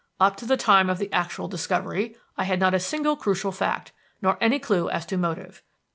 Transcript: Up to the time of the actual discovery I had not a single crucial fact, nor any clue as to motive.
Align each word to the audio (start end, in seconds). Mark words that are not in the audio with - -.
Up 0.19 0.35
to 0.37 0.47
the 0.47 0.57
time 0.57 0.89
of 0.89 0.97
the 0.97 1.13
actual 1.13 1.47
discovery 1.47 2.17
I 2.35 2.45
had 2.45 2.59
not 2.59 2.73
a 2.73 2.79
single 2.79 3.15
crucial 3.15 3.51
fact, 3.51 3.91
nor 4.19 4.35
any 4.41 4.57
clue 4.57 4.89
as 4.89 5.05
to 5.05 5.15
motive. 5.15 5.61